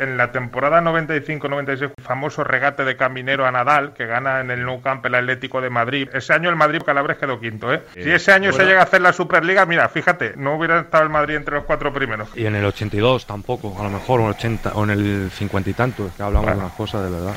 [0.00, 4.80] En la temporada 95-96, famoso regate de Caminero a Nadal, que gana en el Nou
[4.80, 6.08] Camp el Atlético de Madrid.
[6.14, 7.82] Ese año el Madrid Calabres quedó quinto, ¿eh?
[7.92, 11.10] Si ese año se llega a hacer la Superliga, mira, fíjate, no hubiera estado el
[11.10, 12.30] Madrid entre los cuatro primeros.
[12.34, 15.30] Y en el 82 tampoco, a lo mejor, o en el 80, o en el
[15.30, 17.34] 50 y tanto, que hablamos de unas cosas de verdad.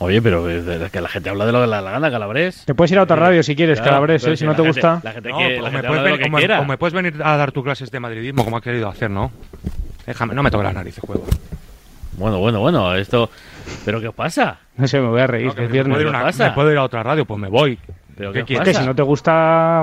[0.00, 2.64] Oye, pero es que la gente habla de lo que le da la gana, Calabres.
[2.64, 4.30] Te puedes ir a otra radio si quieres, Claro, Calabres, ¿eh?
[4.30, 5.00] si si no la te gente- gusta.
[5.04, 6.32] La gente, No, que, o, la me gente puedes habla de lo venir, que o
[6.32, 6.60] me- quiera.
[6.60, 9.30] o me puedes venir a dar tus clases de madridismo como ha querido hacer, ¿no?
[10.08, 11.24] Déjame, no me toques las narices, juego.
[12.16, 13.30] Bueno, bueno, bueno, esto...
[13.84, 14.58] ¿Pero qué os pasa?
[14.76, 15.94] No sé, me voy a reír, No, que es me, viernes.
[15.96, 16.44] puedo ir a ¿qué una- pasa?
[16.48, 17.78] me puedo ir a otra radio, pues me voy.
[18.16, 18.76] ¿Pero ¿Qué qué quieres?
[18.78, 19.30] Si no te gusta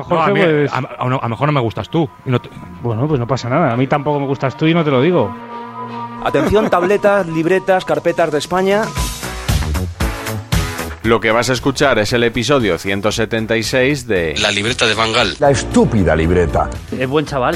[0.09, 0.73] No, a, Jorge, mí- pues...
[0.73, 2.09] a- a- a lo mejor no me gustas tú.
[2.25, 2.49] y no te-
[2.81, 3.71] Bueno, pues no pasa nada.
[3.71, 5.33] A mí tampoco me gustas tú y no te lo digo.
[6.25, 8.81] Atención, tabletas, libretas, carpetas de España.
[11.03, 15.35] Lo que vas a escuchar es el episodio 176 de La libreta de Bangal.
[15.39, 16.67] La estúpida libreta.
[16.97, 17.55] Es buen chaval.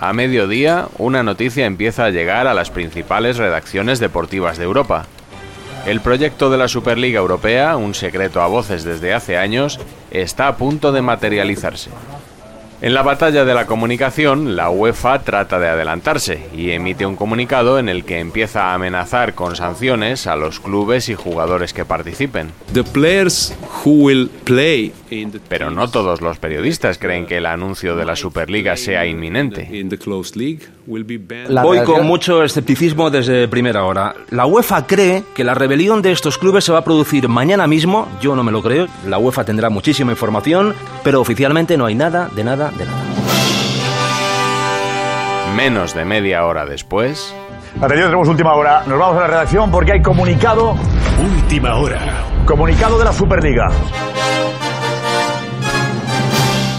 [0.00, 5.06] A mediodía, una noticia empieza a llegar a las principales redacciones deportivas de Europa.
[5.86, 9.80] El proyecto de la Superliga Europea, un secreto a voces desde hace años,
[10.12, 11.90] está a punto de materializarse.
[12.80, 17.80] En la batalla de la comunicación, la UEFA trata de adelantarse y emite un comunicado
[17.80, 22.52] en el que empieza a amenazar con sanciones a los clubes y jugadores que participen.
[25.48, 29.68] Pero no todos los periodistas creen que el anuncio de la Superliga sea inminente.
[31.62, 34.14] Voy con mucho escepticismo desde primera hora.
[34.30, 38.08] La UEFA cree que la rebelión de estos clubes se va a producir mañana mismo.
[38.20, 38.86] Yo no me lo creo.
[39.06, 40.74] La UEFA tendrá muchísima información,
[41.04, 43.04] pero oficialmente no hay nada, de nada, de nada.
[45.56, 47.34] Menos de media hora después,
[47.80, 48.82] Atención, tenemos última hora.
[48.86, 50.74] Nos vamos a la redacción porque hay comunicado.
[51.22, 52.00] Última hora.
[52.44, 53.68] Comunicado de la Superliga.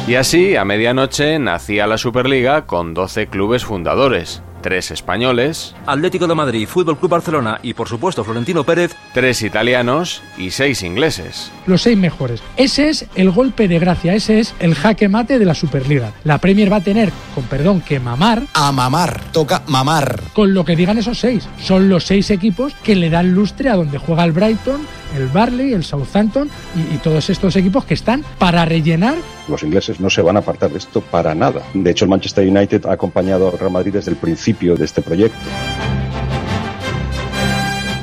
[0.09, 6.33] Y así a medianoche nacía la Superliga con 12 clubes fundadores, 3 españoles, Atlético de
[6.33, 11.51] Madrid, Fútbol Club Barcelona y por supuesto Florentino Pérez 3 italianos y 6 ingleses.
[11.67, 12.41] Los seis mejores.
[12.57, 16.11] Ese es el golpe de gracia, ese es el jaque mate de la Superliga.
[16.23, 19.21] La Premier va a tener, con perdón, que mamar A mamar.
[19.31, 20.19] Toca mamar.
[20.33, 21.47] con lo que digan esos seis.
[21.61, 24.81] Son los seis equipos que le dan lustre a donde juega el Brighton,
[25.15, 29.15] el Barley, el Southampton y, y todos estos equipos que están para rellenar
[29.47, 31.61] Los ingleses no se van a apartar de esto para nada.
[31.73, 35.01] De hecho, el Manchester United ha acompañado al Real Madrid desde el principio de este
[35.01, 35.37] proyecto.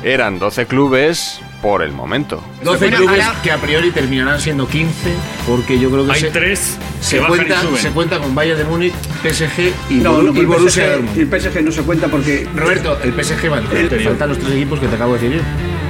[0.03, 2.41] Eran 12 clubes por el momento.
[2.63, 5.09] 12 clubes que a priori terminarán siendo 15,
[5.45, 7.77] porque yo creo que Hay se, tres se, que bajan y cuenta, suben.
[7.81, 11.17] se cuenta con Bayern de Múnich, PSG y, No, Boru- no, y Borussia PSG Dortmund.
[11.17, 14.51] el PSG no se cuenta porque Roberto, el PSG va El- te faltan los tres
[14.53, 15.41] equipos que te acabo de decir.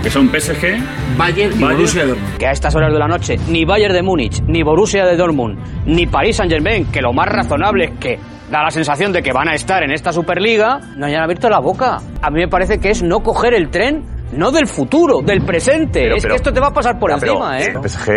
[0.02, 0.80] que son PSG,
[1.16, 1.74] Bayern y Bayern.
[1.78, 2.38] Borussia Dortmund.
[2.38, 5.60] Que a estas horas de la noche ni Bayern de Múnich, ni Borussia de Dortmund,
[5.86, 8.20] ni Paris Saint-Germain, que lo más razonable es que
[8.50, 11.60] da la sensación de que van a estar en esta Superliga, no hayan abierto la
[11.60, 11.98] boca.
[12.22, 16.02] A mí me parece que es no coger el tren, no del futuro, del presente.
[16.02, 17.74] Pero- es pero- que esto te va a pasar por Ya, pero encima, ¿eh?
[17.76, 18.10] El PSG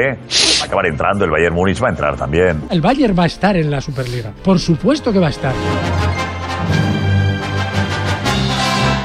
[0.61, 2.63] va a acabar entrando, el Bayern Múnich va a entrar también.
[2.71, 4.33] El Bayern va a estar en la Superliga.
[4.43, 5.53] Por supuesto que va a estar.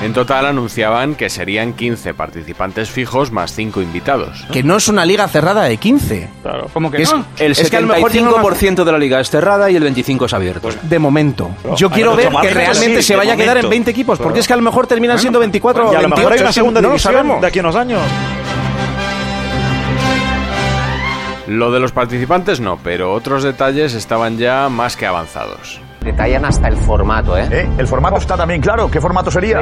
[0.05, 4.45] En total anunciaban que serían 15 participantes fijos más 5 invitados.
[4.51, 6.29] Que no es una liga cerrada de 15.
[6.43, 6.67] Claro.
[6.71, 7.25] ¿Cómo que Es, no?
[7.39, 9.83] el Es que a lo mejor tiene 75% de la liga es cerrada y el
[9.83, 10.69] 25% es abierto.
[10.83, 11.49] de momento.
[11.75, 13.69] Yo quiero ver que realmente sí, se vaya a quedar en momento.
[13.71, 16.09] 20 equipos, porque es que a lo mejor terminan siendo 24 o Y a lo
[16.09, 16.15] 28.
[16.17, 17.41] mejor hay una segunda no lo división sabemos.
[17.41, 18.01] de aquí a unos años.
[21.47, 25.79] Lo de los participantes no, pero otros detalles estaban ya más que avanzados.
[26.05, 27.47] Detallan hasta el formato, ¿eh?
[27.51, 27.69] ¿Eh?
[27.79, 28.89] El formato está también claro.
[28.91, 29.59] ¿Qué formato sería?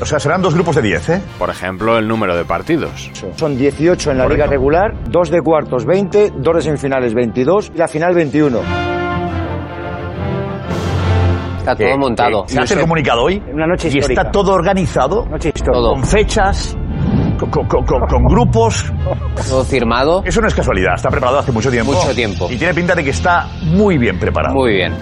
[0.00, 1.22] O sea, serán dos grupos de 10, ¿eh?
[1.38, 3.10] Por ejemplo, el número de partidos.
[3.36, 4.44] Son 18 en la Correcto.
[4.44, 8.58] liga regular, 2 de cuartos 20, 2 de semifinales 22 y la final 21.
[11.58, 12.44] Está todo montado.
[12.46, 13.42] ¿Se hace el comunicado hoy?
[13.52, 14.20] Una noche Y histórica.
[14.22, 15.26] está todo organizado.
[15.26, 15.72] Noche histórica.
[15.72, 15.90] Todo.
[15.94, 16.76] Con fechas,
[17.40, 18.92] con, con- con- con- con grupos.
[19.48, 20.22] Todo firmado.
[20.24, 21.92] Eso no es casualidad, está preparado hace mucho tiempo.
[21.92, 22.48] Mucho tiempo.
[22.50, 24.54] Y tiene pinta de que está muy bien preparado.
[24.54, 24.92] Muy bien.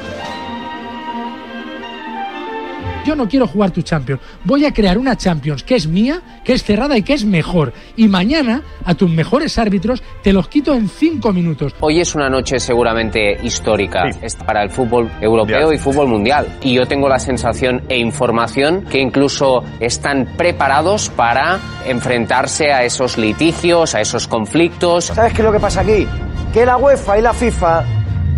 [3.04, 4.20] Yo no quiero jugar tu Champions.
[4.44, 7.72] Voy a crear una Champions que es mía, que es cerrada y que es mejor.
[7.96, 11.74] Y mañana a tus mejores árbitros te los quito en cinco minutos.
[11.80, 14.04] Hoy es una noche seguramente histórica
[14.46, 16.46] para el fútbol europeo y fútbol mundial.
[16.62, 23.18] Y yo tengo la sensación e información que incluso están preparados para enfrentarse a esos
[23.18, 25.06] litigios, a esos conflictos.
[25.06, 26.06] ¿Sabes qué es lo que pasa aquí?
[26.52, 27.84] Que la UEFA y la FIFA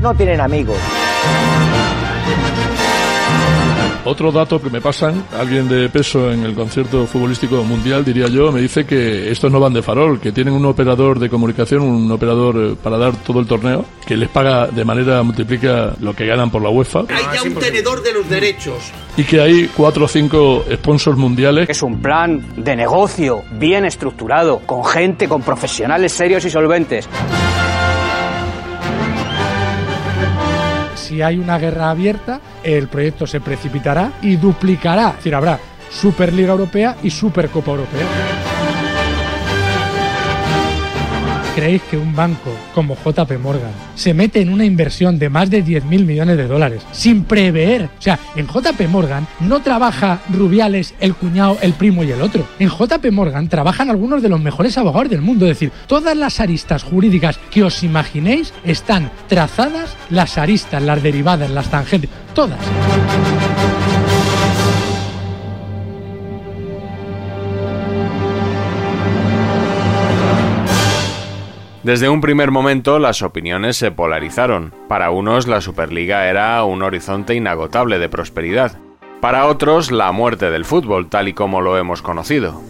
[0.01, 0.79] no tienen amigos.
[4.09, 8.53] Otro dato que me pasan, alguien de peso en el concierto futbolístico mundial, diría yo,
[8.53, 12.11] me dice que estos no van de farol, que tienen un operador de comunicación, un
[12.13, 16.25] operador eh, para dar todo el torneo, que les paga de manera, multiplica lo que
[16.25, 18.93] ganan por la UEFA, Hay ya un tenedor de los derechos.
[19.17, 21.69] y que hay cuatro o cinco sponsors mundiales.
[21.69, 27.09] Es un plan de negocio bien estructurado, con gente, con profesionales serios y solventes.
[31.07, 35.11] Si hay una guerra abierta, el proyecto se precipitará y duplicará.
[35.11, 38.56] Es decir, habrá Superliga Europea y Supercopa Europea.
[41.57, 45.65] ¿Creéis que un banco como JP Morgan se mete en una inversión de más de
[45.65, 47.85] 10.000 millones de dólares sin prever?
[47.99, 52.47] O sea, en JP Morgan no trabaja Rubiales, el cuñado, el primo y el otro.
[52.59, 55.47] En JP Morgan trabajan algunos de los mejores abogados del mundo.
[55.47, 61.49] Es decir, todas las aristas jurídicas que os imaginéis están trazadas, las aristas, las derivadas,
[61.49, 62.61] las tangentes, todas.
[71.87, 74.75] Desde un primer momento las opiniones se polarizaron.
[74.89, 78.77] Para unos la Superliga era un horizonte inagotable de prosperidad.
[79.21, 82.61] Para otros la muerte del fútbol tal y como lo hemos conocido.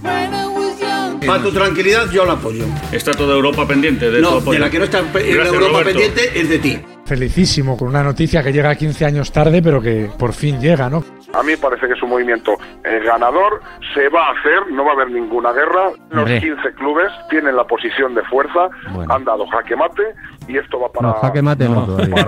[1.26, 2.66] Para tu tranquilidad, yo lo apoyo.
[2.92, 4.52] Está toda Europa pendiente de tu No, apoyo.
[4.52, 5.84] de la que no está en Gracias, Europa Roberto.
[5.98, 6.78] pendiente es de ti.
[7.06, 11.02] Felicísimo con una noticia que llega 15 años tarde, pero que por fin llega, ¿no?
[11.36, 12.54] A mí me parece que es un movimiento
[12.84, 13.60] eh, ganador,
[13.94, 15.90] se va a hacer, no va a haber ninguna guerra.
[16.10, 16.40] Los Hombre.
[16.40, 19.12] 15 clubes tienen la posición de fuerza, Bueno.
[19.14, 20.02] han dado jaque mate
[20.48, 21.08] y esto va para...
[21.08, 22.24] No, jaque mate no, todavía.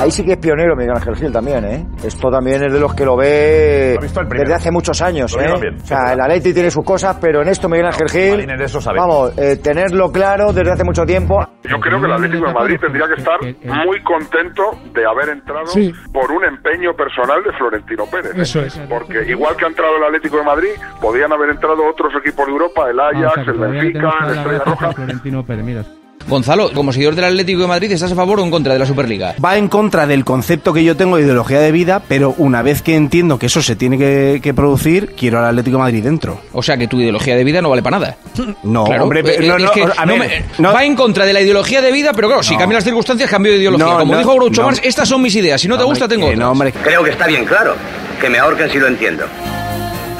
[0.00, 1.84] Ahí sí que es pionero Miguel Ángel Gil también, ¿eh?
[2.02, 5.42] Esto también es de los que lo ve visto el desde hace muchos años, Lo
[5.42, 5.52] ¿eh?
[5.76, 8.64] o sea, el Atleti tiene sus cosas, pero en esto Miguel Ángel Gil, Marines de
[8.64, 8.98] eso sabe.
[8.98, 11.38] vamos, eh, tenerlo claro desde hace mucho tiempo.
[11.64, 13.38] Yo creo que el Atlético de Madrid tendría que estar
[13.86, 14.62] muy contento
[14.94, 15.92] de haber entrado Sí.
[16.12, 18.32] por un empeño personal de Florentino Pérez.
[18.36, 18.40] ¿eh?
[18.42, 18.78] Eso es.
[18.88, 20.70] Porque igual que ha entrado el Atlético de Madrid,
[21.00, 24.92] podían haber entrado otros equipos de Europa, el Ajax, el Benfica, el Estrella Roja.
[24.92, 25.82] Florentino Pérez, mira.
[26.28, 28.86] Gonzalo, como seguidor del Atlético de Madrid, ¿estás a favor o en contra de la
[28.86, 29.34] Superliga?
[29.44, 32.82] Va en contra del concepto que yo tengo de ideología de vida, pero una vez
[32.82, 36.40] que entiendo que eso se tiene que, que producir, quiero al Atlético de Madrid dentro.
[36.52, 38.16] O sea que tu ideología de vida no vale para nada.
[38.62, 40.72] No, Claro, hombre, eh, pero- no, es no, que a no ver, me- no.
[40.72, 42.58] va en contra de la ideología de vida, pero claro, si No.
[42.60, 43.86] cambian las circunstancias, cambio de ideología.
[43.86, 44.66] No, Como no, dijo Groucho no.
[44.68, 45.60] Marx, estas son mis ideas.
[45.60, 46.38] Si no te gusta, tengo otras.
[46.38, 46.72] no, hombre.
[46.72, 47.74] Creo que está bien claro.
[48.20, 49.24] Que me ahorquen si lo entiendo.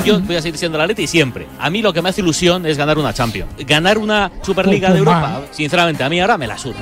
[0.04, 1.46] Yo voy a seguir siendo la Leti siempre.
[1.58, 3.50] A mí lo que me hace ilusión es ganar una Champions.
[3.66, 6.76] Ganar una Superliga de Europa, sinceramente, a mí ahora me la suda.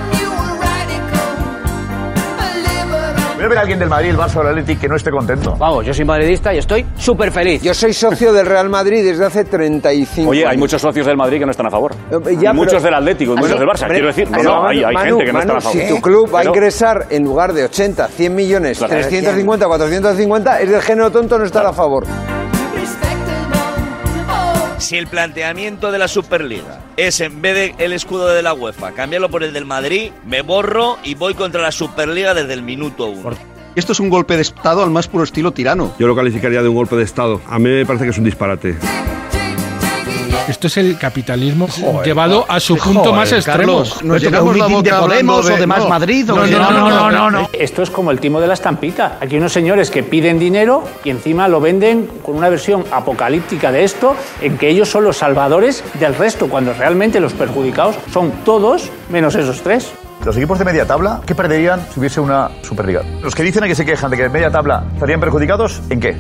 [3.37, 5.11] Voy a ver a alguien del Madrid, el Barça o el Atlético que no esté
[5.13, 5.55] contento.
[5.57, 7.63] Vamos, yo soy madridista y estoy súper feliz.
[7.63, 11.39] Yo soy socio del Real Madrid desde hace 35 Oye, hay muchos socios del Madrid
[11.39, 11.95] que no están a favor.
[12.11, 13.87] Eh, y ya, muchos pero- del Atlético y muchos del Barça.
[13.89, 15.81] Quiero decir, no, no, hay, hay Manu, gente que no está a favor.
[15.81, 18.95] Si tu club va a ingresar en lugar de 80, 100 millones, Claro.
[18.95, 22.07] 350, 450, es del género tonto no estar a favor.
[24.89, 28.93] Si el planteamiento de la Superliga es en vez de el escudo de la UEFA,
[28.93, 33.05] cambiarlo por el del Madrid, me borro y voy contra la Superliga desde el minuto
[33.09, 33.37] uno.
[33.75, 35.95] Esto es un golpe de Estado al más puro estilo tirano.
[35.99, 37.43] Yo lo calificaría de un golpe de Estado.
[37.49, 38.79] A mí me parece que es un disparate.
[40.49, 41.69] Esto es el capitalismo
[42.03, 43.85] llevado a su punto más extremo.
[44.03, 46.25] ¿Nos llenamos la boca de Podemos o de Más Madrid?
[46.27, 47.51] No, no, no, no, no.
[47.53, 49.19] Esto es como el timo de la estampita.
[49.21, 53.85] Aquí unos señores que piden dinero y encima lo venden con una versión apocalíptica de
[53.85, 58.91] esto, en que ellos son los salvadores del resto, cuando realmente los perjudicados son todos
[59.11, 59.93] menos esos tres.
[60.25, 63.03] Los equipos de media tabla, ¿qué perderían si hubiese una Superliga?
[63.23, 66.17] Los que dicen que se quejan de que media tabla estarían perjudicados, ¿en qué?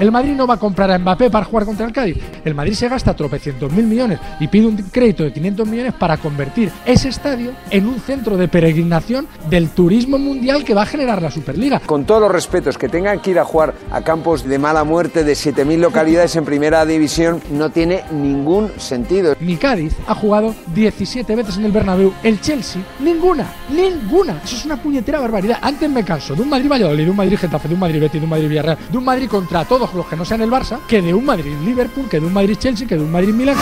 [0.00, 2.16] El Madrid no va a comprar a Mbappé para jugar contra el Cádiz.
[2.44, 6.16] El Madrid se gasta tropecientos mil millones y pide un crédito de 500 millones para
[6.16, 11.22] convertir ese estadio en un centro de peregrinación del turismo mundial que va a generar
[11.22, 11.80] la Superliga.
[11.86, 15.22] Con todos los respetos, que tengan que ir a jugar a campos de mala muerte
[15.22, 19.36] de 7.000 localidades en primera división no tiene ningún sentido.
[19.38, 22.12] Mi Cádiz ha jugado 17 veces en el Bernabéu.
[22.24, 24.40] El Chelsea, ninguna, ninguna.
[24.42, 25.58] Eso es una puñetera barbaridad.
[25.62, 28.20] Antes me canso de un Madrid Valladolid, de un Madrid Getafe, de un Madrid Betis,
[28.20, 30.80] de un Madrid Villarreal, de un Madrid contra todos los que no sean el Barça,
[30.88, 33.56] que de un Madrid Liverpool, que de un Madrid Chelsea, que de un Madrid Milán.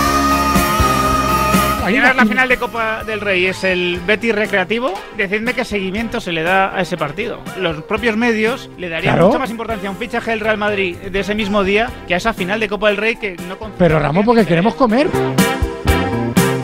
[1.82, 4.94] Mañana la final de Copa del Rey es el Betis Recreativo.
[5.16, 7.40] Decidme qué seguimiento se le da a ese partido.
[7.58, 9.26] Los propios medios le darían Claro.
[9.26, 12.18] mucha más importancia a un fichaje del Real Madrid de ese mismo día que a
[12.18, 15.08] esa final de Copa del Rey que no Pero Ramón, porque queremos comer.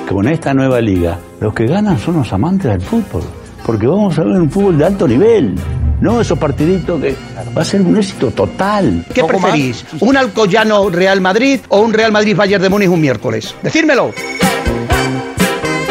[0.09, 3.23] Con esta nueva liga, los que ganan son los amantes del fútbol.
[3.67, 5.55] Porque vamos a ver un fútbol de alto nivel.
[6.01, 7.17] No esos partiditos que
[7.57, 9.05] va a ser un éxito total.
[9.13, 9.85] ¿Qué preferís?
[10.01, 13.55] ¿Un Alcoyano Real Madrid o un Real Madrid Bayern de Múnich un miércoles?
[13.63, 14.13] Decírmelo.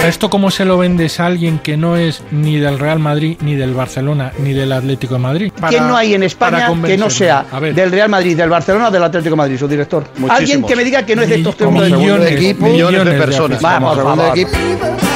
[0.05, 3.55] ¿Esto cómo se lo vendes a alguien que no es ni del Real Madrid, ni
[3.55, 5.51] del Barcelona, ni del Atlético de Madrid?
[5.67, 7.45] ¿Quién no hay en España para que no sea
[7.75, 10.05] del Real Madrid, del Barcelona o del Atlético de Madrid, su director?
[10.29, 12.31] Alguien que me diga que no es de estos tres Millones, mundos.
[12.31, 13.61] millones, millones de personas.
[13.61, 15.06] Vamos, por Segundo favor.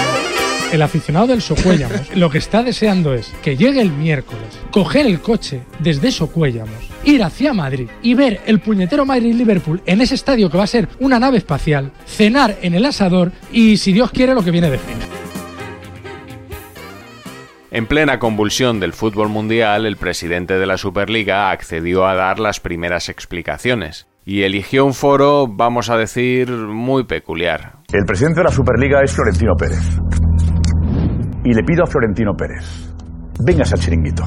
[0.72, 5.20] El aficionado del Socuéllamos lo que está deseando es que llegue el miércoles, coger el
[5.20, 10.58] coche desde Socuéllamos, ir hacia Madrid y ver el puñetero Madrid-Liverpool en ese estadio que
[10.58, 14.44] va a ser una nave espacial, cenar en el asador y, si Dios quiere, lo
[14.44, 14.96] que viene de fin.
[17.70, 22.62] En plena convulsión del fútbol mundial, el presidente de la Superliga accedió a dar las
[22.62, 27.74] primeras explicaciones y eligió un foro, vamos a decir, muy peculiar.
[27.92, 30.21] El presidente de la Superliga es Florentino Pérez.
[31.44, 32.64] Y le pido a Florentino Pérez,
[33.40, 34.24] vengas al chiringuito.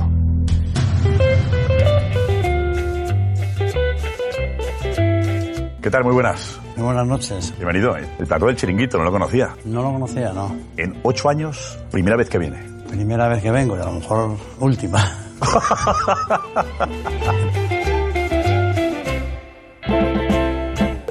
[5.81, 6.03] ¿Qué tal?
[6.03, 6.61] Muy buenas.
[6.77, 7.55] Muy buenas noches.
[7.57, 7.97] Bienvenido.
[7.97, 9.55] El plató del chiringuito, no lo conocía.
[9.65, 10.57] No lo conocía, no.
[10.77, 12.59] En ocho años, primera vez que viene.
[12.89, 14.99] Primera vez que vengo y a lo mejor última.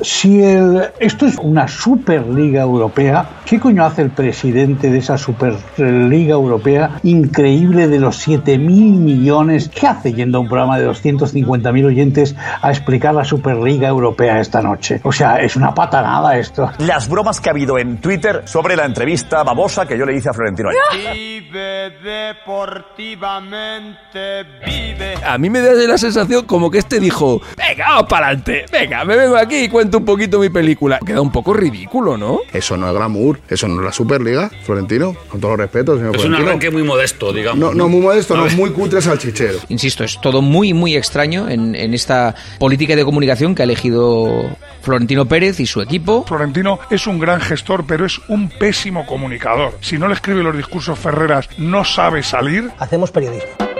[0.03, 6.33] Si el- esto es una Superliga Europea, ¿qué coño hace el presidente de esa Superliga
[6.33, 9.69] Europea increíble de los 7.000 millones?
[9.69, 14.61] ¿Qué hace yendo a un programa de 250.000 oyentes a explicar la Superliga Europea esta
[14.61, 14.99] noche?
[15.03, 16.69] O sea, es una patanada esto.
[16.79, 20.29] Las bromas que ha habido en Twitter sobre la entrevista babosa que yo le hice
[20.29, 21.13] a Florentino ayer.
[21.13, 25.13] Vive deportivamente, vive.
[25.25, 29.05] A mí me da la sensación como que este dijo, venga, vamos para adelante, venga,
[29.05, 30.99] me vengo aquí y cuento un poquito mi película.
[31.05, 32.39] Queda un poco ridículo, ¿no?
[32.51, 36.15] Eso no es glamour, eso no es la Superliga, Florentino, con todo los respetos, señor
[36.15, 36.47] Es un Florentino.
[36.49, 37.59] arranque muy modesto, digamos.
[37.59, 39.59] No, no, muy modesto, no, muy cutre salchichero.
[39.69, 44.49] Insisto, es todo muy, muy extraño en, en esta política de comunicación que ha elegido
[44.81, 46.25] Florentino Pérez y su equipo.
[46.27, 49.77] Florentino es un gran gestor, pero es un pésimo comunicador.
[49.81, 52.69] Si no le escribe los discursos Ferreras, no sabe salir.
[52.79, 53.72] Hacemos periodismo.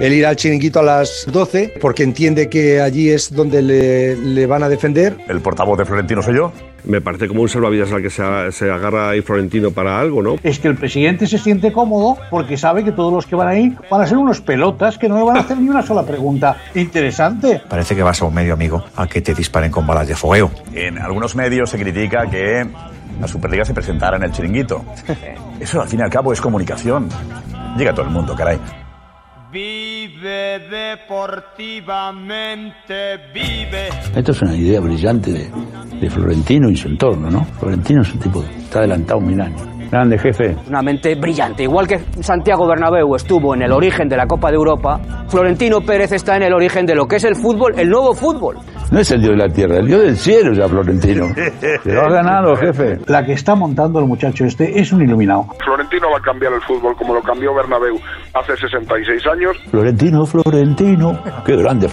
[0.00, 4.46] Él irá al chiringuito a las 12 porque entiende que allí es donde le, le
[4.46, 5.16] van a defender.
[5.28, 6.52] El portavoz de Florentino soy yo.
[6.84, 8.22] Me parece como un salvavidas al que se,
[8.52, 10.36] se agarra ahí Florentino para algo, ¿no?
[10.42, 13.74] Es que el presidente se siente cómodo porque sabe que todos los que van ahí
[13.90, 16.58] van a ser unos pelotas que no le van a hacer ni una sola pregunta
[16.74, 17.62] interesante.
[17.68, 20.50] Parece que vas a un medio amigo al que te disparen con balas de fogueo.
[20.74, 22.66] En algunos medios se critica que
[23.18, 24.84] la Superliga se presentara en el chiringuito.
[25.60, 27.08] Eso al fin y al cabo es comunicación.
[27.78, 28.58] Llega a todo el mundo, caray.
[29.54, 33.88] Vive deportivamente, vive.
[34.16, 35.48] Esto es una idea brillante de,
[36.00, 37.44] de Florentino y su entorno, ¿no?
[37.60, 39.62] Florentino es un tipo que está adelantado mil años.
[39.92, 40.56] Grande jefe.
[40.66, 41.62] Una mente brillante.
[41.62, 46.10] Igual que Santiago Bernabéu estuvo en el origen de la Copa de Europa, Florentino Pérez
[46.10, 48.56] está en el origen de lo que es el fútbol, el nuevo fútbol.
[48.90, 51.26] No es el dios de la tierra, el dios del cielo ya Florentino.
[51.82, 52.98] Se lo ha ganado, jefe.
[53.06, 55.46] La que está montando el muchacho este es un iluminado.
[55.64, 57.98] Florentino va a cambiar el fútbol como lo cambió Bernabéu
[58.34, 59.56] hace 66 años.
[59.70, 61.18] Florentino, Florentino.
[61.44, 61.88] Qué grande.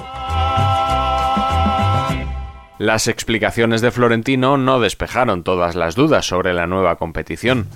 [2.77, 7.67] Las explicaciones de Florentino no despejaron todas las dudas sobre la nueva competición.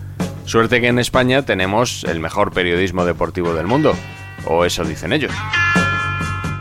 [0.45, 3.93] Suerte que en España tenemos el mejor periodismo deportivo del mundo,
[4.47, 5.31] o eso dicen ellos.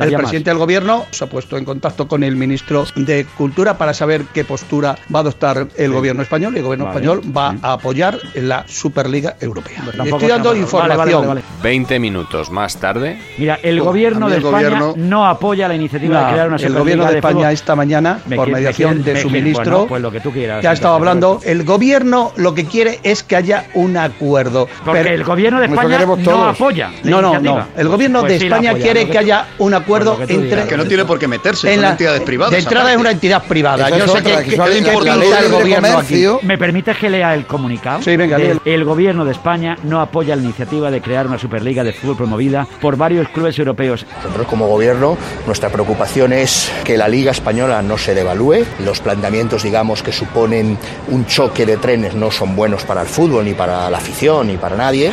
[0.00, 3.94] El presidente del gobierno se ha puesto en contacto con el ministro de Cultura para
[3.94, 6.96] saber qué postura va a adoptar el gobierno español y el gobierno Vale.
[6.98, 9.82] español va a apoyar la Superliga Europea.
[9.96, 10.98] tampoco Estoy dando información.
[10.98, 11.42] vale, vale, vale.
[11.62, 15.74] 20 minutos más tarde, Mira, el Pues, gobierno de el España gobierno- no apoya la
[15.76, 17.52] iniciativa No, de crear una el Superliga gobierno de España fútbol.
[17.52, 20.20] esta mañana, Me por quiere- mediación quiere- de su quiere- ministro, bueno, pues lo que
[20.20, 20.60] tú quieras.
[20.60, 24.68] que ha estado hablando, el gobierno lo que quiere es que haya un acuerdo.
[24.84, 27.66] Porque el gobierno de España no apoya la No, no, no.
[27.76, 29.83] El gobierno Pues de sí España apoya, quiere que haya un acuerdo
[30.18, 30.42] Que tú entre.
[30.42, 30.68] digas.
[30.68, 33.10] Que no tiene por qué meterse, en son la- entidades privadas, De entrada es una
[33.10, 33.90] entidad privada.
[33.90, 36.24] Yo sé otra, que, que que, importa el gobierno aquí.
[36.42, 38.02] ¿Me permites que lea el comunicado?
[38.02, 38.60] Sí, venga, léelo.
[38.64, 42.66] El gobierno de España no apoya la iniciativa de crear una Superliga de fútbol promovida
[42.80, 44.06] por varios clubes europeos.
[44.22, 48.64] Nosotros como gobierno nuestra preocupación es que la Liga Española no se devalúe.
[48.84, 53.44] Los planteamientos, digamos, que suponen un choque de trenes no son buenos para el fútbol,
[53.44, 55.10] ni para la afición, ni para nadie.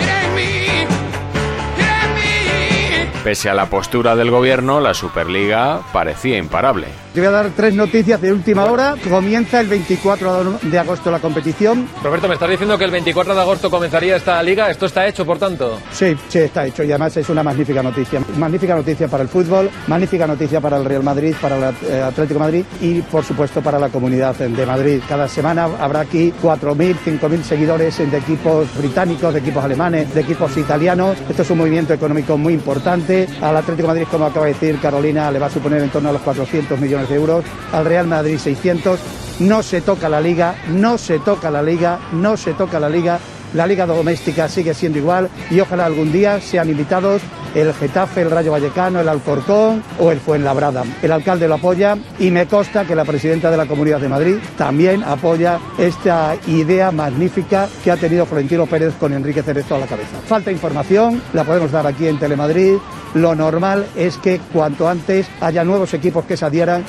[3.24, 6.88] Pese a la postura del gobierno, la Superliga parecía imparable.
[7.14, 8.96] Te voy a dar tres noticias de última hora.
[9.10, 11.88] Comienza el 24 de agosto la competición.
[12.02, 14.70] Roberto, ¿me estás diciendo que el 24 de agosto comenzaría esta liga?
[14.70, 15.78] ¿Esto está hecho, por tanto?
[15.92, 18.22] Sí, sí, está hecho y además es una magnífica noticia.
[18.38, 22.36] Magnífica noticia para el fútbol, magnífica noticia para el Real Madrid, para el eh, Atlético
[22.36, 25.02] de Madrid y por supuesto para la comunidad de Madrid.
[25.08, 30.56] Cada semana habrá aquí 4.000, 5.000 seguidores de equipos británicos, de equipos alemanes, de equipos
[30.56, 31.18] italianos.
[31.30, 33.11] Esto es un movimiento económico muy importante.
[33.42, 36.10] Al Atlético de Madrid, como acaba de decir Carolina, le va a suponer en torno
[36.10, 37.44] a los 400 millones de euros.
[37.72, 39.00] Al Real Madrid 600.
[39.40, 43.20] No se toca la liga, no se toca la liga, no se toca la liga.
[43.54, 47.22] La liga doméstica sigue siendo igual y ojalá algún día sean invitados
[47.56, 50.84] el Getafe, el Rayo Vallecano, el Alcorcón o el Fuenlabrada.
[51.02, 54.38] El alcalde lo apoya y me consta que la presidenta de la Comunidad de Madrid
[54.58, 59.88] también apoya esta idea magnífica que ha tenido Florentino Pérez con Enrique Cerezo a la
[59.88, 60.20] cabeza.
[60.26, 62.76] Falta información, la podemos dar aquí en Telemadrid.
[63.14, 66.86] Lo normal es que cuanto antes haya nuevos equipos que se adhieran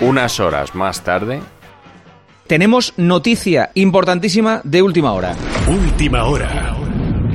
[0.00, 1.40] Unas horas más tarde,
[2.46, 5.34] Tenemos noticia importantísima de última hora.
[5.66, 6.83] Última hora.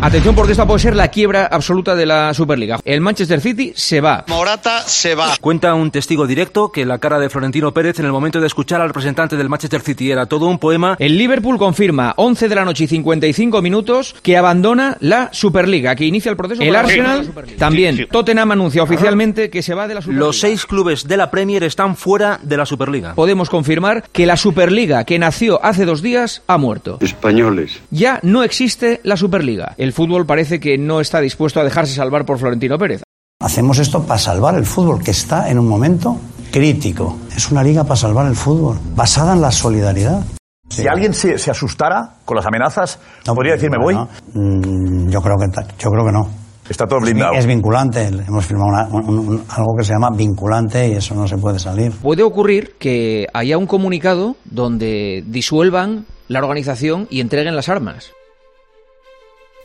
[0.01, 2.79] Atención porque esta puede ser la quiebra absoluta de la Superliga.
[2.85, 4.23] El Manchester City se va.
[4.29, 5.33] Morata se va.
[5.41, 8.79] Cuenta un testigo directo que la cara de Florentino Pérez en el momento de escuchar
[8.79, 10.95] al representante del Manchester City era todo un poema.
[10.99, 16.05] El Liverpool confirma 11 de la noche y 55 minutos que abandona la Superliga, que
[16.05, 16.61] inicia el proceso.
[16.61, 17.57] El Arsenal la Superliga.
[17.57, 17.95] también.
[17.97, 18.09] Sí, sí.
[18.09, 20.25] Tottenham anuncia oficialmente que se va de la Superliga.
[20.25, 23.15] Los seis clubes de la Premier están fuera de la Superliga.
[23.15, 26.99] Podemos confirmar que la Superliga que nació hace dos días ha muerto.
[27.01, 27.81] Españoles.
[27.91, 29.75] Ya no existe la Superliga.
[29.77, 33.03] El fútbol parece que no está dispuesto a dejarse salvar por Florentino Pérez.
[33.41, 36.17] Hacemos esto para salvar el fútbol, que está en un momento
[36.51, 37.17] crítico.
[37.35, 40.23] Es una liga para salvar el fútbol, basada en la solidaridad.
[40.69, 43.95] Si alguien se, se asustara con las amenazas, podría decir me voy.
[44.33, 46.29] Mm, Yo creo que ta- yo creo que no.
[46.69, 47.33] Está todo Es, blindado.
[47.33, 48.05] es vinculante.
[48.07, 51.57] Hemos firmado una- un- un- algo que se llama vinculante y eso no se puede
[51.57, 51.91] salir.
[51.93, 58.11] Puede ocurrir que haya un comunicado donde disuelvan la organización y entreguen las armas.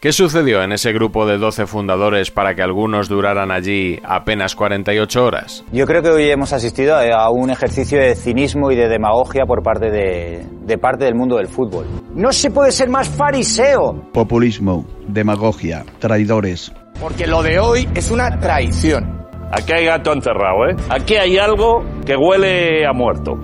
[0.04, 5.24] ¿Qué sucedió en ese grupo de 12 fundadores para que algunos duraran allí apenas 48
[5.24, 5.64] horas?
[5.72, 9.62] Yo creo que hoy hemos asistido a un ejercicio de cinismo y de demagogia por
[9.62, 11.86] parte de, de parte del mundo del fútbol.
[12.14, 14.10] No se puede ser más fariseo.
[14.12, 16.70] Populismo, demagogia, traidores.
[17.00, 19.26] Porque lo de hoy es una traición.
[19.52, 20.76] Aquí hay gato encerrado, ¿eh?
[20.90, 23.38] Aquí hay algo que huele a muerto.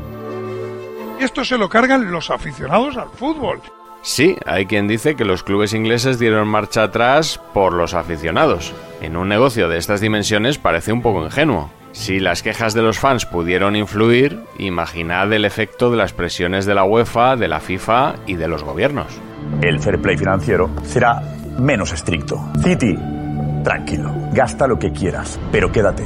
[1.18, 3.62] Y esto se lo cargan los aficionados al fútbol.
[4.02, 8.72] Sí, hay quien dice que los clubes ingleses dieron marcha atrás por los aficionados.
[9.02, 11.70] En un negocio de estas dimensiones parece un poco ingenuo.
[11.92, 16.74] Si las quejas de los fans pudieron influir, imaginad el efecto de las presiones de
[16.74, 19.20] la UEFA, de la FIFA y de los gobiernos.
[19.60, 21.20] El fair play financiero será
[21.58, 22.40] menos estricto.
[22.62, 22.96] City,
[23.64, 26.04] tranquilo, gasta lo que quieras, pero quédate.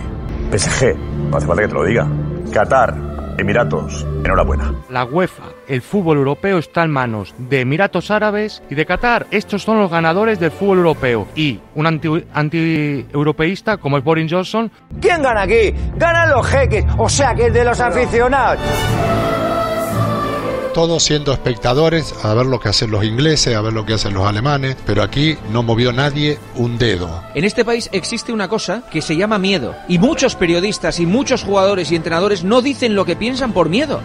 [0.51, 0.97] PSG,
[1.31, 2.09] no hace falta que te lo diga.
[2.53, 2.95] Qatar,
[3.37, 4.73] Emiratos, enhorabuena.
[4.89, 9.27] La UEFA, el fútbol europeo está en manos de Emiratos Árabes y de Qatar.
[9.31, 11.27] Estos son los ganadores del fútbol europeo.
[11.35, 15.73] Y un anti- anti-europeísta como es Boris Johnson ¿Quién gana aquí?
[15.97, 18.59] Ganan los jeques, o sea que es de los aficionados.
[20.75, 24.13] todos siendo espectadores a ver lo que hacen los ingleses, a ver lo que hacen
[24.13, 27.23] los alemanes, pero aquí no movió nadie un dedo.
[27.37, 29.77] En este país existe una cosa que se llama miedo.
[29.87, 34.01] Y muchos periodistas y muchos jugadores y entrenadores no dicen lo que piensan por miedo.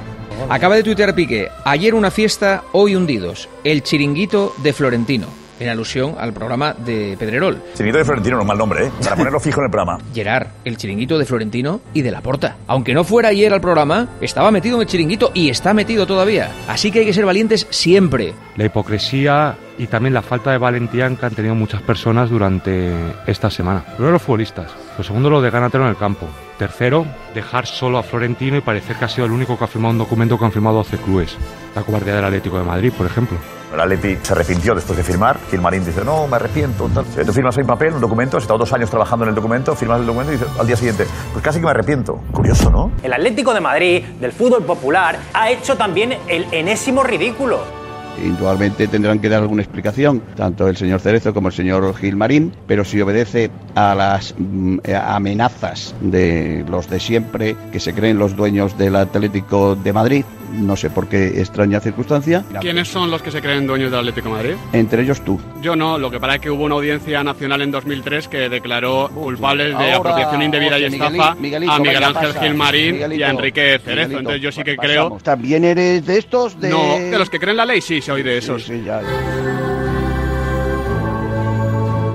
[0.47, 5.28] Acaba de tuitear Piqué, ayer una fiesta, hoy hundidos, el chiringuito de Florentino,
[5.60, 7.62] en alusión al programa de Pedrerol.
[7.73, 8.91] Chiringuito de Florentino no es mal nombre, ¿eh?
[9.04, 9.99] Para ponerlo fijo en el programa.
[10.13, 12.56] Gerard, el chiringuito de Florentino y de Laporta.
[12.67, 16.52] Aunque no fuera ayer al programa, estaba metido en el chiringuito y está metido todavía.
[16.67, 18.34] Así que hay que ser valientes siempre.
[18.56, 22.91] La hipocresía y también la falta de valentía que han tenido muchas personas durante
[23.28, 23.84] esta semana.
[23.86, 26.27] Primero los futbolistas, lo segundo lo de Ganatero en el campo.
[26.57, 29.93] Tercero, dejar solo a Florentino y parecer que ha sido el único que ha firmado
[29.93, 31.38] un documento que han firmado 12 clubes.
[31.73, 33.38] La cobardía del Atlético de Madrid, por ejemplo.
[33.73, 35.39] El Atleti se arrepintió después de firmar.
[35.49, 36.89] Gilmarín dice, no, me arrepiento.
[36.93, 37.05] Tal.
[37.05, 39.73] Tú firmas ahí un papel, un documento, has estado dos años trabajando en el documento,
[39.73, 42.19] firmas el documento y dices al día siguiente, pues casi que me arrepiento.
[42.33, 42.91] Curioso, ¿no?
[43.01, 47.78] El Atlético de Madrid, del fútbol popular, ha hecho también el enésimo ridículo.
[48.24, 52.84] Indudablemente tendrán que dar alguna explicación, tanto el señor Cerezo como el señor Gilmarín, pero
[52.84, 58.78] si obedece a las mm, amenazas de los de siempre, que se creen los dueños
[58.78, 62.43] del Atlético de Madrid, no sé por qué extraña circunstancia.
[62.60, 64.54] ¿Quiénes son los que se creen dueños del Atlético de Madrid?
[64.74, 65.39] Entre ellos tú.
[65.62, 69.10] Yo no, lo que pasa es que hubo una audiencia nacional en 2003 que declaró
[69.13, 71.69] culpables de apropiación indebida y estafa a Miguel
[72.04, 74.19] Ángel Gilmarín y a Enrique Cerezo.
[74.19, 75.17] Entonces yo sí que creo...
[75.24, 76.60] ¿También eres de estos?
[76.60, 76.69] De...
[76.69, 78.63] No, de los que creen la ley sí, esos.
[78.63, 79.01] Sí, ya.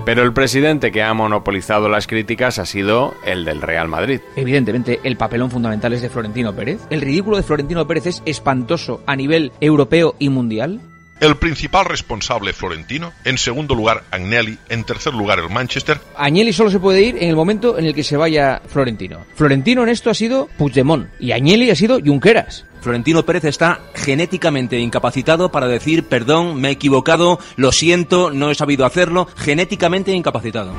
[0.05, 4.21] Pero el presidente que ha monopolizado las críticas ha sido el del Real Madrid.
[4.37, 6.81] Evidentemente, el papelón fundamental es de Florentino Pérez.
[6.91, 10.81] El ridículo de Florentino Pérez es espantoso a nivel europeo y mundial.
[11.21, 15.99] El principal responsable Florentino, en segundo lugar Agnelli, en tercer lugar el Manchester.
[16.17, 19.21] Agnelli solo se puede ir en el momento en el que se vaya Florentino.
[19.37, 22.67] Florentino en esto ha sido Puigdemont y Agnelli ha sido Junqueras.
[22.85, 28.55] Florentino Pérez está genéticamente incapacitado para decir perdón, me he equivocado, lo siento, no he
[28.55, 30.71] sabido hacerlo, genéticamente incapacitado.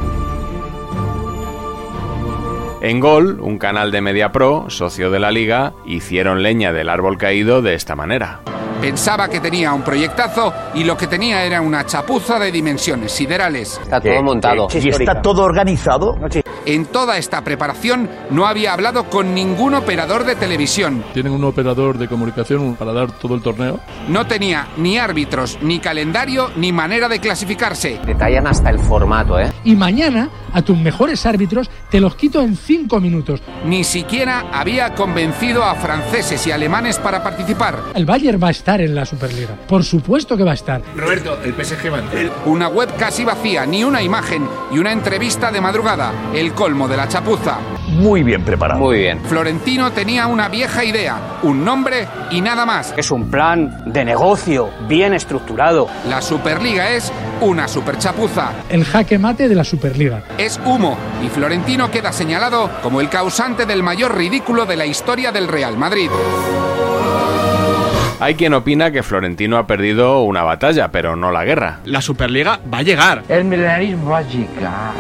[2.81, 7.17] En Gol, un canal de Media Pro, socio de la liga, hicieron leña del árbol
[7.17, 8.41] caído de esta manera.
[8.81, 13.79] Pensaba que tenía un proyectazo y lo que tenía era una chapuza de dimensiones siderales.
[13.81, 14.67] Está todo montado.
[14.73, 16.15] ¿Y está todo organizado?
[16.65, 21.03] En toda esta preparación no había hablado con ningún operador de televisión.
[21.13, 23.79] ¿Tienen un operador de comunicación para dar todo el torneo?
[24.09, 27.99] No tenía ni árbitros, ni calendario, ni manera de clasificarse.
[28.05, 29.51] Detallan hasta el formato, ¿eh?
[29.63, 33.41] Y mañana a tus mejores árbitros te los quito en cinco minutos.
[33.65, 37.77] Ni siquiera había convencido a franceses y alemanes para participar.
[37.93, 39.55] El Bayern va a estar en la Superliga.
[39.67, 40.81] Por supuesto que va a estar.
[40.95, 42.31] Roberto, el PSG va a entrar.
[42.45, 46.11] Una web casi vacía, ni una imagen y una entrevista de madrugada.
[46.33, 47.59] El colmo de la chapuza.
[47.89, 48.79] Muy bien preparado.
[48.79, 49.21] Muy bien.
[49.25, 52.93] Florentino tenía una vieja idea, un nombre y nada más.
[52.97, 55.87] Es un plan de negocio bien estructurado.
[56.09, 58.51] La Superliga es una superchapuza.
[58.69, 60.23] El jaque mate de la Superliga.
[60.39, 65.31] Es humo y Florentino queda señalado como el causante del mayor ridículo de la historia
[65.31, 66.09] del Real Madrid.
[68.19, 71.79] Hay quien opina que Florentino ha perdido una batalla, pero no la guerra.
[71.83, 73.23] La Superliga va a llegar.
[73.27, 74.93] El milenarismo va a llegar.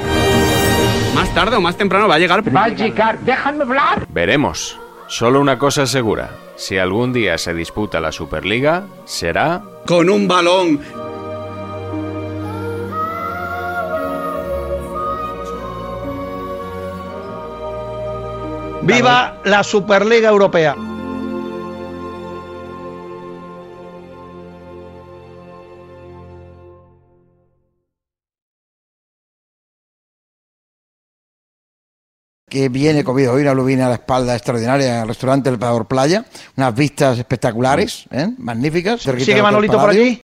[1.13, 2.55] Más tarde o más temprano va a llegar.
[2.55, 3.17] Va a llegar.
[3.19, 4.05] Déjame hablar.
[4.09, 4.77] Veremos.
[5.07, 6.31] Solo una cosa es segura.
[6.57, 9.61] Si algún día se disputa la Superliga, será...
[9.85, 10.81] Con un balón.
[18.81, 20.75] ¡Viva la Superliga Europea!
[32.55, 35.87] Que viene comido hoy una lubina a la espalda extraordinaria en el restaurante El Parador
[35.87, 36.23] Playa,
[36.55, 38.29] unas vistas espectaculares, ¿eh?
[38.37, 39.01] magníficas.
[39.01, 40.21] Sigue Manolito por allí.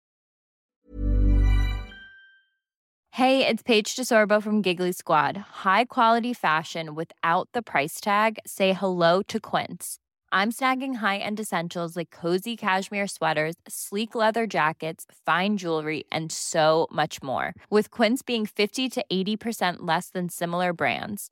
[3.13, 5.37] Hey, it's Paige DeSorbo from Giggly Squad.
[5.65, 8.37] High quality fashion without the price tag.
[8.45, 9.97] Say hello to Quince.
[10.31, 16.87] I'm snagging high-end essentials like cozy cashmere sweaters, sleek leather jackets, fine jewelry, and so
[16.91, 17.55] much more.
[17.71, 21.31] With Quince being 50 to 80% less than similar brands.